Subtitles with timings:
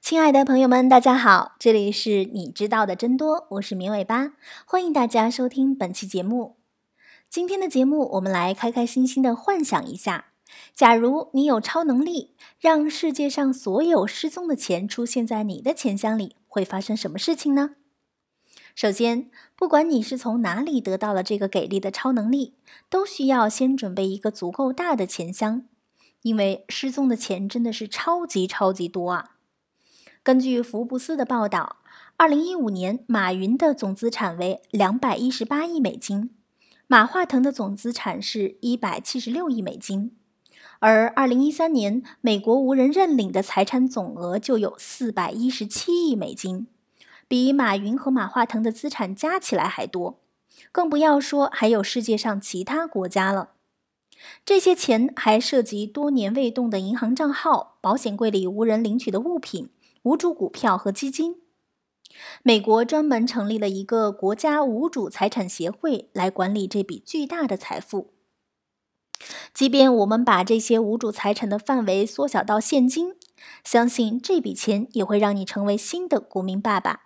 [0.00, 4.32] 亲爱的朋友们，大家好，这里是你知道的真多，我是绵尾巴，
[4.64, 6.56] 欢迎大家收听本期节目。
[7.28, 10.32] 今天的节目，我们来开开心心的幻想一下，
[10.74, 17.76] 假如你有超能力，让世界上所有失踪的钱出现在你的钱箱里，会发生什么事情呢？
[18.74, 22.56] 首先，不管你是从哪里得到了这个给力的超能力，
[22.88, 25.66] 都需要先准备一个足够大的钱箱，
[26.22, 29.36] 因为失踪的钱真的是超级超级多啊。
[30.22, 31.76] 根据福布斯的报道，
[32.18, 36.28] 二零一五年马云的总资产为两百一十八亿美金，
[36.86, 40.14] 马化腾的总资产是一百七十六亿美金，
[40.78, 46.66] 而二零一三年美国无人认领的财产总额就有四百一十七亿美金，
[47.26, 50.20] 比马云和马化腾的资产加起来还多，
[50.70, 53.52] 更不要说还有世界上其他国家了。
[54.44, 59.70] 这些钱还涉及多年未动的银行账号、保险柜里无人领取的物品。
[60.02, 61.36] 无主股票和基金，
[62.42, 68.14] 美国专门成立了一个国家无主财产协会来管理这笔巨大的财富。
[69.52, 73.14] 即便我们把这些无主财产的范围缩小到现金，
[73.62, 77.02] 相信这笔钱也会让你成为新的国民爸爸。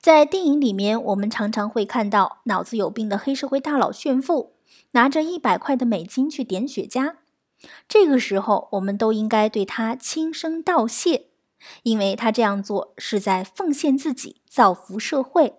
[0.00, 4.54] 在电影里面，我们常常会看到脑子有病的黑社会大佬炫富，
[4.90, 7.14] 拿着一百块的美金去点雪茄，
[7.88, 11.26] 这个时候我们都应该对他轻声道谢。
[11.82, 15.56] 因为他这样做是在奉献自己，造福社会。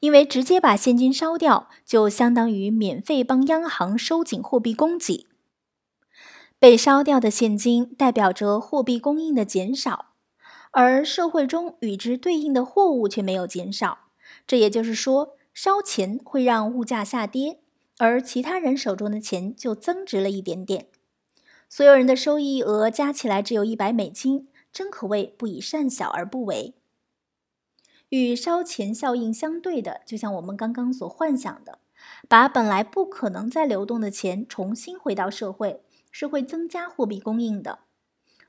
[0.00, 5.26] 因为直接把现金烧掉，就相当于免费帮央行收紧货币供给。
[6.58, 10.14] 被烧掉的现金代表着货币供应的减少，
[10.70, 14.10] 而社会中与之对应的货物却没有减少。
[14.46, 17.58] 这也就是说，烧钱会让物价下跌，
[17.98, 20.86] 而其他人手中的钱就增值了一点点。
[21.68, 24.46] 所有人的收益额加起来只有一百美金。
[24.72, 26.74] 真可谓不以善小而不为。
[28.08, 31.78] 与烧钱效应相对的，就像我们刚刚所幻想的，
[32.28, 37.80] 把本来不可能再流动的钱重新回到社会，是会增加货币供应的。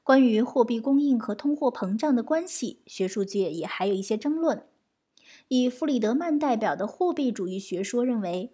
[0.03, 4.66] 关于货币供应和通货膨胀的关系，学术界也还有一些争论。
[5.48, 8.52] 以弗里德曼代表的货币主义学说认为，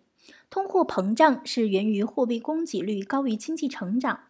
[0.52, 4.26] 通货膨胀是源于货币供给率高于经济成长。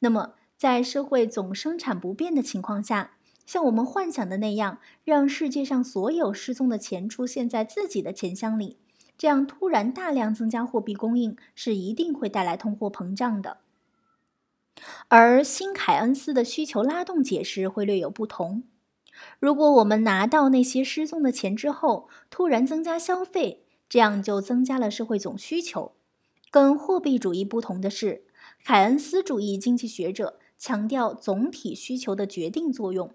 [0.00, 3.12] 那么，在社会总生产不变的情况下，
[3.44, 8.78] 像我们幻想的那样，让世界上所有失踪的钱出现在自己的钱箱里，
[9.18, 13.58] 这样突然大量增加货币供应是一定会带来通货膨胀的。
[15.08, 18.64] 而新凯恩斯的需求拉动解释会略有不同。
[19.38, 25.92] 如果我们拿到那些失踪的钱之后，突然增加消费，这样就增加了社会总需求。
[26.50, 28.24] 跟货币主义不同的是，
[28.64, 30.38] 凯恩斯主义经济学者。
[30.58, 33.12] 强调总体需求的决定作用，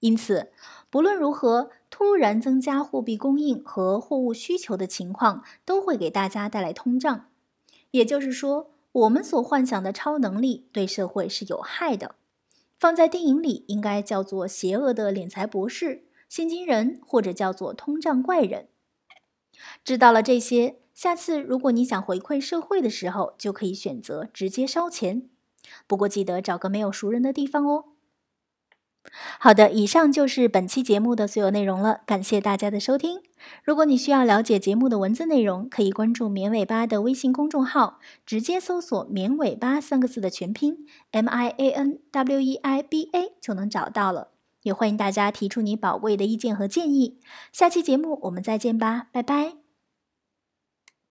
[0.00, 0.52] 因此，
[0.90, 7.30] 不论如何，突然增加货币供应和货物需求的情况都会给大家带来通胀。
[7.92, 12.16] 也就是说，我们所幻想的超能力对社会是有害的。
[12.76, 18.68] 放在电影里，应该叫做邪恶的敛财博士、现金人，或者叫做通胀怪人。
[19.84, 25.30] 知道了这些，下次如果你想回馈社会的时候，就可以选择直接烧钱。
[25.86, 27.84] 不过记得找个没有熟人的地方哦。
[29.38, 33.20] 好的，以上就是本期节目的所有内容了，感谢大家的收听。
[33.62, 44.28] 如果你需要了解节目的文字内容，可以关注“绵尾巴”的微信公众号，直接搜索“绵尾巴”三个字的全拼 “m i a n w e i b a” 就能找到了。
[44.62, 47.20] 也欢迎大家提出你宝贵的意见和建议。
[47.52, 49.63] 下期节目我们再见吧，拜拜。